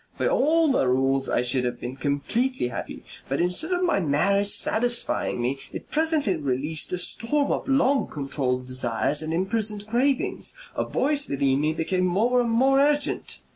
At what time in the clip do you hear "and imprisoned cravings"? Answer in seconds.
9.21-10.57